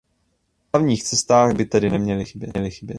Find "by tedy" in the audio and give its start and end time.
1.55-1.89